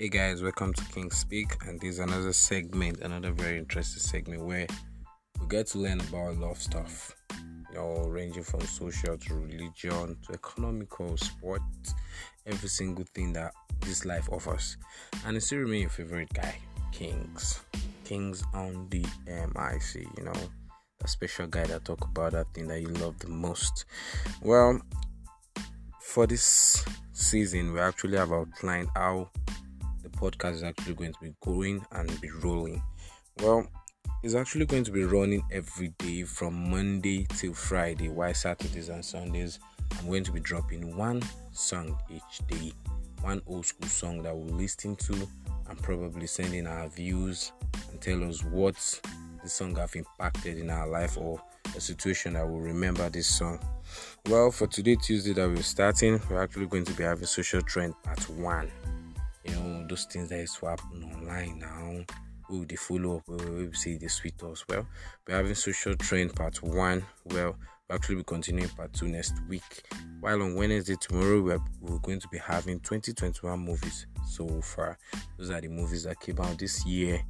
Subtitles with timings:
[0.00, 4.42] Hey guys, welcome to King Speak, and this is another segment, another very interesting segment
[4.42, 4.66] where
[5.38, 7.14] we get to learn about a lot of stuff,
[7.68, 11.60] you know, ranging from social to religion to economical, sport,
[12.46, 14.78] every single thing that this life offers.
[15.26, 16.58] And it's still remain your favorite guy,
[16.92, 17.60] Kings,
[18.04, 20.32] Kings on the MIC, you know,
[21.04, 23.84] a special guy that talk about that thing that you love the most.
[24.40, 24.80] Well,
[26.00, 29.28] for this season, we actually have outlined how
[30.20, 32.82] podcast is actually going to be going and be rolling.
[33.40, 33.66] Well,
[34.22, 39.04] it's actually going to be running every day from Monday till Friday, while Saturdays and
[39.04, 39.58] Sundays
[39.98, 42.72] I'm going to be dropping one song each day,
[43.22, 45.28] one old school song that we'll listen to
[45.68, 47.52] and probably sending our views
[47.90, 48.76] and tell us what
[49.42, 51.40] the song have impacted in our life or
[51.74, 53.58] a situation that will remember this song.
[54.28, 57.94] Well, for today, Tuesday, that we're starting, we're actually going to be having social trend
[58.02, 58.70] part one
[59.50, 62.04] you know those things that is happen online now
[62.46, 64.84] who they follow up We see they sweet us well.
[65.26, 67.56] We're having social train part one well
[67.90, 69.82] actually we'll actually be continuing part two next week.
[70.20, 74.98] While on wednesday tomorrow we're, we're going to be having 2021 movies so far.
[75.38, 77.20] Those are the movies that came out this year.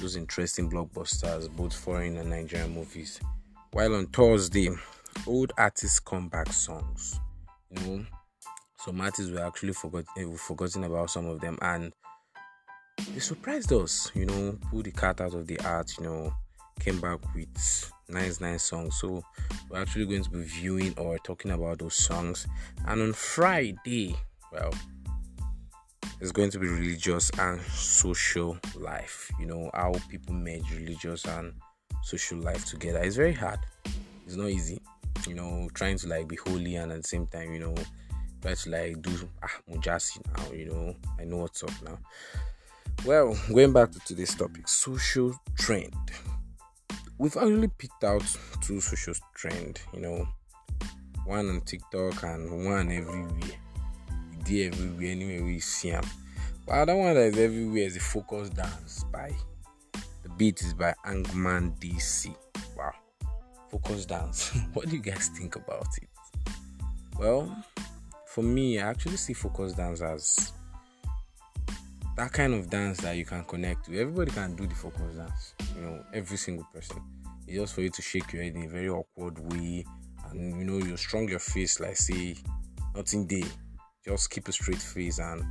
[0.00, 3.20] Those interesting blockbusters both foreign and nigerian movies.
[3.72, 4.70] While on thursday
[5.26, 7.20] old artists comeback songs.
[7.70, 8.06] You know
[8.84, 11.92] some artists were actually forgot, uh, forgotten about some of them and
[13.12, 16.32] they surprised us you know pulled the cat out of the art you know
[16.80, 18.96] came back with nice nice songs.
[18.96, 19.22] So
[19.68, 22.46] we're actually going to be viewing or talking about those songs.
[22.86, 24.16] And on friday
[24.52, 24.72] well
[26.20, 31.52] it's going to be religious and social life you know how people merge religious and
[32.02, 32.98] social life together.
[33.00, 33.60] It's very hard.
[34.26, 34.80] It's not easy
[35.28, 37.74] you know trying to like be holy and at the same time you know
[38.42, 39.10] to like do
[39.42, 40.94] ah mujasi now, you know.
[41.18, 41.98] I know what's up now.
[43.04, 45.94] Well, going back to today's topic, social trend.
[47.18, 48.24] We've actually picked out
[48.60, 50.28] two social trend, you know,
[51.24, 53.58] one on TikTok and one everywhere.
[54.44, 56.04] They everywhere anywhere we see them.
[56.66, 59.32] But other one that is everywhere is the focus dance by
[60.22, 62.34] the beat is by Angman DC.
[62.76, 62.92] Wow.
[63.70, 64.50] Focus dance.
[64.72, 66.08] what do you guys think about it?
[67.18, 67.54] Well,
[68.30, 70.52] for me, I actually see focus dance as
[72.16, 74.00] that kind of dance that you can connect to.
[74.00, 77.02] Everybody can do the focus dance, you know, every single person.
[77.48, 79.84] It's just for you to shake your head in a very awkward way,
[80.30, 82.36] and you know, you strong your face like say
[82.94, 83.42] nothing day.
[84.04, 85.42] Just keep a straight face, and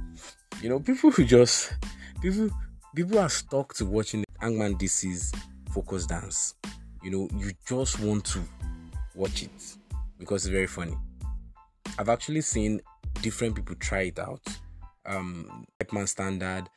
[0.62, 1.74] you know, people who just
[2.22, 2.50] people
[2.96, 5.34] people are stuck to watching Angman DC's
[5.74, 6.56] focus dance.
[7.04, 8.40] You know, you just want to
[9.16, 9.76] watch it
[10.18, 10.96] because it's very funny.
[12.00, 12.80] I've actually seen
[13.22, 14.40] different people try it out.
[15.06, 16.70] Um, Man Standard,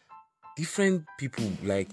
[0.56, 1.88] different people like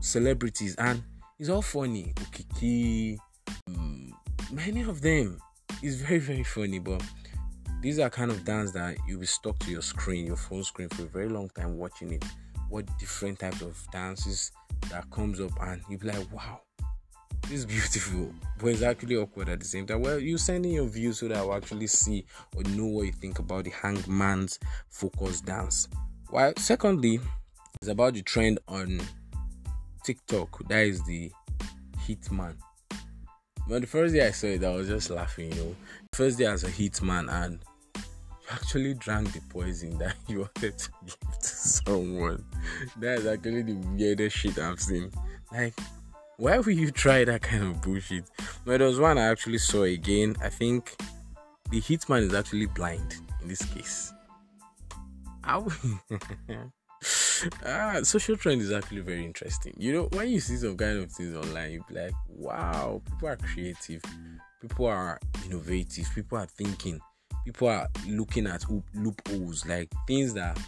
[0.00, 1.04] celebrities, and
[1.38, 2.12] it's all funny.
[2.16, 3.16] Okiki,
[3.68, 4.12] um,
[4.50, 5.38] many of them
[5.84, 7.00] is very very funny, but
[7.80, 10.88] these are kind of dance that you'll be stuck to your screen, your phone screen
[10.88, 12.24] for a very long time watching it.
[12.70, 14.50] What different types of dances
[14.90, 16.60] that comes up, and you'll be like, wow,
[17.52, 20.02] is beautiful, but it's actually awkward at the same time.
[20.02, 22.24] Well, you send in your views so that I'll actually see
[22.54, 25.88] or know what you think about the hangman's focus dance.
[26.28, 27.20] While secondly,
[27.80, 29.00] it's about the trend on
[30.04, 30.68] TikTok.
[30.68, 31.32] That is the
[32.06, 32.56] Hitman.
[33.68, 35.76] But the first day I saw it, I was just laughing, you know.
[36.12, 37.60] First day as a Hitman, and
[37.94, 38.02] you
[38.50, 42.44] actually drank the poison that you wanted to give to someone.
[42.98, 45.10] That is actually the weirdest shit I've seen.
[45.52, 45.74] Like,
[46.40, 48.24] why would you try that kind of bullshit?
[48.64, 50.36] But there was one I actually saw again.
[50.42, 50.96] I think
[51.70, 54.14] the hitman is actually blind in this case.
[55.42, 55.68] How?
[57.66, 59.74] ah, social trend is actually very interesting.
[59.76, 63.36] You know, when you see some kind of things online, you like, wow, people are
[63.36, 64.02] creative,
[64.62, 67.00] people are innovative, people are thinking,
[67.44, 68.64] people are looking at
[68.94, 70.58] loopholes, like things that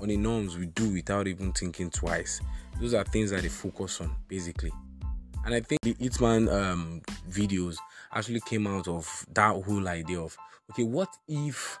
[0.00, 2.40] on the norms we do without even thinking twice.
[2.80, 4.72] Those are things that they focus on, basically.
[5.44, 7.76] And I think the Hitman um, videos
[8.12, 10.36] actually came out of that whole idea of
[10.70, 11.78] okay, what if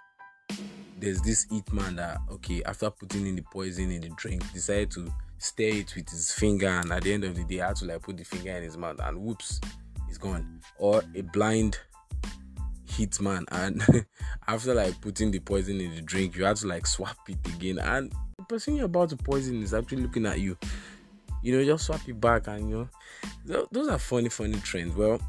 [0.98, 5.12] there's this Hitman that okay, after putting in the poison in the drink, decided to
[5.38, 8.02] stir it with his finger, and at the end of the day, had to like
[8.02, 9.60] put the finger in his mouth, and whoops,
[10.06, 10.60] he's gone.
[10.78, 11.78] Or a blind
[12.88, 13.82] hitman, and
[14.46, 17.78] after like putting the poison in the drink, you had to like swap it again,
[17.78, 20.56] and the person you're about to poison is actually looking at you
[21.42, 22.88] you know, just swap it back and you
[23.44, 24.94] know, those are funny, funny trends.
[24.94, 25.20] Well,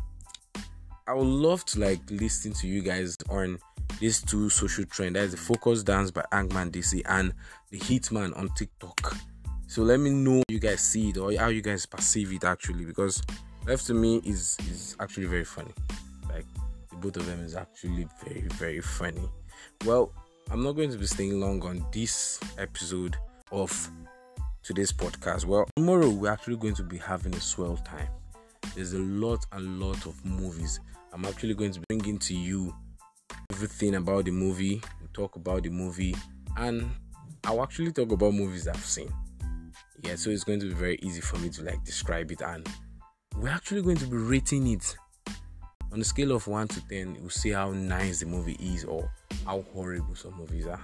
[1.08, 3.58] I would love to like listen to you guys on
[4.00, 5.14] these two social trends.
[5.14, 7.34] That is the Focus Dance by Angman DC and
[7.70, 9.16] the Hitman on TikTok.
[9.68, 12.86] So let me know you guys see it or how you guys perceive it actually
[12.86, 13.22] because
[13.66, 15.72] left to me is is actually very funny.
[16.30, 16.46] Like
[16.90, 19.30] the both of them is actually very very funny.
[19.86, 20.12] Well,
[20.50, 23.16] I'm not going to be staying long on this episode
[23.52, 23.90] of
[24.64, 25.46] today's podcast.
[25.46, 28.10] Well, tomorrow we're actually going to be having a swell time.
[28.76, 30.80] There's a lot and lot of movies.
[31.14, 32.74] I'm actually going to bring into you
[33.52, 34.82] everything about the movie.
[35.00, 36.16] We'll talk about the movie
[36.58, 36.90] and
[37.44, 39.12] I'll actually talk about movies I've seen
[40.04, 42.68] yeah so it's going to be very easy for me to like describe it and
[43.38, 44.96] we're actually going to be rating it
[45.92, 49.12] on a scale of 1 to 10 we'll see how nice the movie is or
[49.46, 50.82] how horrible some movies are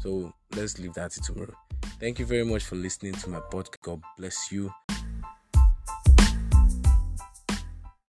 [0.00, 1.54] so let's leave that to tomorrow
[2.02, 3.80] thank you very much for listening to my podcast.
[3.82, 4.72] God bless you